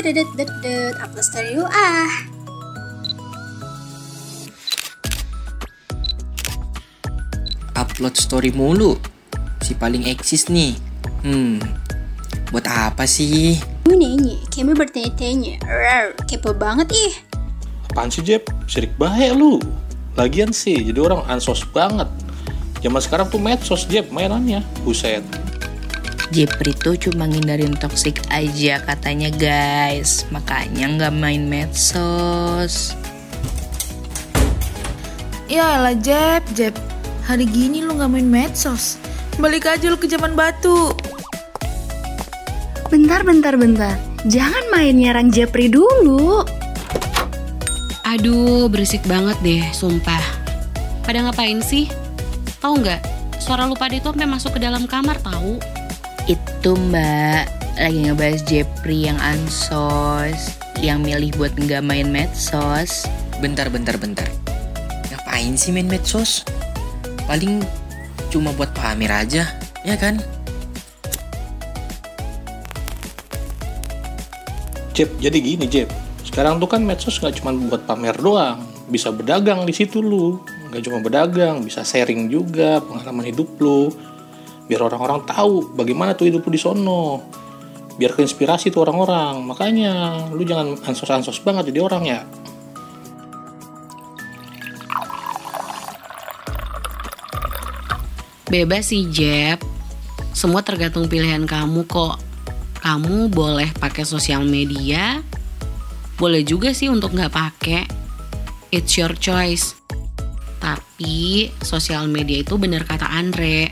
det 0.00 0.24
det 0.36 0.48
det 0.64 0.96
upload 0.96 1.24
story 1.24 1.60
ah. 1.60 2.12
Upload 7.76 8.16
story 8.16 8.50
mulu. 8.52 8.96
Si 9.60 9.76
paling 9.76 10.08
eksis 10.08 10.48
nih. 10.48 10.76
Hmm, 11.20 11.60
buat 12.48 12.64
apa 12.64 13.04
sih? 13.04 13.60
Gue 13.84 13.96
nanya, 13.96 14.40
kami 14.48 14.72
bertanya-tanya. 14.72 15.60
Kepo 16.24 16.56
banget 16.56 16.88
ih. 16.96 17.14
Apaan 17.92 18.08
sih 18.08 18.24
Jeb? 18.24 18.48
Sirik 18.64 18.96
bahaya 18.96 19.36
lu. 19.36 19.60
Lagian 20.16 20.52
sih, 20.52 20.80
jadi 20.80 20.96
orang 20.96 21.28
ansos 21.28 21.64
banget. 21.68 22.08
Zaman 22.80 23.00
sekarang 23.04 23.28
tuh 23.28 23.40
medsos 23.40 23.84
Jeb 23.84 24.08
mainannya. 24.08 24.64
Buset. 24.80 25.20
Jepri 26.30 26.72
tuh 26.78 26.94
cuma 26.94 27.26
ngindarin 27.26 27.74
toxic 27.74 28.22
aja 28.30 28.78
katanya 28.86 29.30
guys 29.34 30.26
Makanya 30.30 30.86
nggak 30.94 31.14
main 31.18 31.50
medsos 31.50 32.94
Ya 35.50 35.82
elah 35.82 35.98
Jeb, 35.98 36.46
Jeb. 36.54 36.78
Hari 37.26 37.42
gini 37.42 37.82
lu 37.82 37.98
gak 37.98 38.14
main 38.14 38.22
medsos. 38.22 39.02
Balik 39.34 39.66
aja 39.66 39.90
lu 39.90 39.98
ke 39.98 40.06
zaman 40.06 40.38
batu. 40.38 40.94
Bentar, 42.86 43.26
bentar, 43.26 43.58
bentar. 43.58 43.98
Jangan 44.30 44.70
main 44.70 44.94
nyerang 44.94 45.34
Jepri 45.34 45.66
dulu. 45.66 46.46
Aduh, 48.06 48.70
berisik 48.70 49.02
banget 49.10 49.34
deh, 49.42 49.66
sumpah. 49.74 50.22
Pada 51.02 51.26
ngapain 51.26 51.58
sih? 51.58 51.90
Tahu 52.62 52.86
nggak? 52.86 53.02
Suara 53.42 53.66
lu 53.66 53.74
pada 53.74 53.98
itu 53.98 54.06
sampai 54.06 54.30
masuk 54.30 54.54
ke 54.54 54.62
dalam 54.62 54.86
kamar 54.86 55.18
tahu. 55.18 55.58
Itu 56.30 56.78
mbak 56.78 57.50
lagi 57.74 58.06
ngebahas 58.06 58.46
Jepri 58.46 59.10
yang 59.10 59.18
ansos 59.18 60.54
Yang 60.78 60.98
milih 61.02 61.30
buat 61.34 61.58
nggak 61.58 61.82
main 61.82 62.06
medsos 62.06 63.02
Bentar, 63.42 63.66
bentar, 63.66 63.98
bentar. 63.98 64.30
Ngapain 65.10 65.58
sih 65.58 65.74
main 65.74 65.90
medsos? 65.90 66.46
Paling 67.26 67.66
cuma 68.30 68.54
buat 68.54 68.70
pamer 68.78 69.10
aja, 69.10 69.48
ya 69.82 69.96
kan? 69.98 70.22
Jeb, 74.94 75.08
jadi 75.18 75.38
gini 75.40 75.66
Jeb. 75.66 75.90
Sekarang 76.22 76.60
tuh 76.60 76.70
kan 76.70 76.84
medsos 76.84 77.16
nggak 77.18 77.42
cuma 77.42 77.56
buat 77.56 77.82
pamer 77.88 78.14
doang. 78.20 78.60
Bisa 78.86 79.10
berdagang 79.10 79.66
di 79.66 79.72
situ 79.72 80.04
lu. 80.04 80.38
Nggak 80.68 80.82
cuma 80.84 81.00
berdagang, 81.00 81.64
bisa 81.64 81.80
sharing 81.80 82.30
juga 82.30 82.78
pengalaman 82.84 83.24
hidup 83.32 83.48
lu. 83.56 83.90
Biar 84.70 84.86
orang-orang 84.86 85.26
tahu 85.26 85.74
bagaimana 85.74 86.14
tuh 86.14 86.30
hidup 86.30 86.46
lu 86.46 86.54
di 86.54 86.60
sono. 86.62 87.26
Biar 87.98 88.14
keinspirasi 88.14 88.70
tuh 88.70 88.86
orang-orang. 88.86 89.42
Makanya 89.42 89.90
lu 90.30 90.46
jangan 90.46 90.78
ansos-ansos 90.86 91.42
banget 91.42 91.74
jadi 91.74 91.82
orang 91.82 92.02
ya. 92.06 92.22
Bebas 98.46 98.94
sih, 98.94 99.10
Jeb. 99.10 99.58
Semua 100.30 100.62
tergantung 100.62 101.10
pilihan 101.10 101.42
kamu 101.42 101.90
kok. 101.90 102.22
Kamu 102.80 103.28
boleh 103.28 103.74
pakai 103.76 104.08
sosial 104.08 104.46
media, 104.48 105.20
boleh 106.16 106.40
juga 106.40 106.72
sih 106.72 106.88
untuk 106.88 107.12
nggak 107.12 107.34
pakai. 107.34 107.84
It's 108.72 108.96
your 108.96 109.12
choice. 109.18 109.76
Tapi 110.58 111.48
sosial 111.60 112.08
media 112.08 112.40
itu 112.40 112.56
bener 112.56 112.88
kata 112.88 113.04
Andre. 113.06 113.68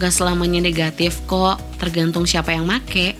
Gak 0.00 0.16
selamanya 0.16 0.64
negatif 0.64 1.20
kok, 1.28 1.60
tergantung 1.76 2.24
siapa 2.24 2.56
yang 2.56 2.64
make. 2.64 3.12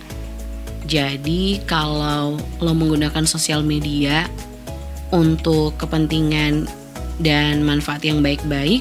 Jadi 0.88 1.60
kalau 1.68 2.40
lo 2.56 2.72
menggunakan 2.72 3.28
sosial 3.28 3.60
media 3.60 4.24
untuk 5.12 5.76
kepentingan 5.76 6.64
dan 7.20 7.60
manfaat 7.68 8.00
yang 8.00 8.24
baik-baik, 8.24 8.80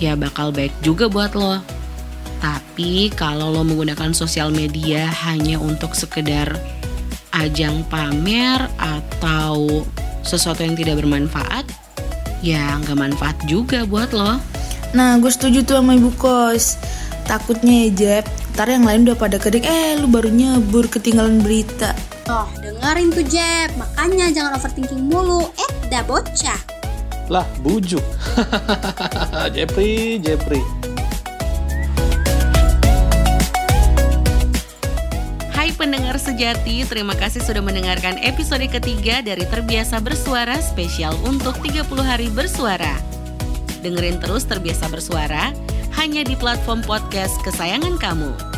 ya 0.00 0.16
bakal 0.16 0.48
baik 0.48 0.72
juga 0.80 1.04
buat 1.12 1.36
lo. 1.36 1.60
Tapi 2.40 3.12
kalau 3.12 3.52
lo 3.52 3.60
menggunakan 3.60 4.16
sosial 4.16 4.48
media 4.48 5.04
hanya 5.28 5.60
untuk 5.60 5.92
sekedar 5.92 6.56
ajang 7.36 7.84
pamer 7.92 8.72
atau 8.80 9.84
sesuatu 10.24 10.64
yang 10.64 10.72
tidak 10.72 11.04
bermanfaat, 11.04 11.68
ya 12.40 12.80
nggak 12.80 12.96
manfaat 12.96 13.36
juga 13.44 13.84
buat 13.84 14.16
lo. 14.16 14.40
Nah, 14.94 15.18
gue 15.18 15.32
setuju 15.32 15.66
tuh 15.66 15.82
sama 15.82 15.98
ibu 15.98 16.12
kos. 16.14 16.78
Takutnya 17.26 17.90
ya 17.90 17.90
Jeb, 17.90 18.24
ntar 18.54 18.70
yang 18.70 18.86
lain 18.86 19.02
udah 19.02 19.18
pada 19.18 19.42
kedek, 19.42 19.66
eh 19.66 19.98
lu 19.98 20.06
baru 20.06 20.30
nyebur 20.30 20.86
ketinggalan 20.86 21.42
berita. 21.42 21.90
Oh, 22.30 22.46
dengerin 22.62 23.10
tuh 23.10 23.26
Jeb. 23.26 23.74
Makanya 23.74 24.30
jangan 24.30 24.58
overthinking 24.58 25.10
mulu. 25.10 25.50
Eh, 25.58 25.70
dah 25.90 26.06
bocah. 26.06 26.60
Lah, 27.26 27.42
bujuk. 27.66 28.02
Jepri, 29.54 30.22
Jepri. 30.22 30.62
Hai 35.50 35.74
pendengar 35.74 36.14
sejati, 36.22 36.86
terima 36.86 37.18
kasih 37.18 37.42
sudah 37.42 37.58
mendengarkan 37.58 38.22
episode 38.22 38.62
ketiga 38.70 39.18
dari 39.18 39.42
Terbiasa 39.42 39.98
Bersuara 39.98 40.62
spesial 40.62 41.18
untuk 41.26 41.58
30 41.58 41.82
hari 42.06 42.30
bersuara. 42.30 43.05
Dengerin 43.86 44.18
terus 44.18 44.42
Terbiasa 44.50 44.90
Bersuara 44.90 45.54
hanya 45.94 46.26
di 46.26 46.34
platform 46.34 46.82
podcast 46.82 47.38
kesayangan 47.46 47.94
kamu. 48.02 48.55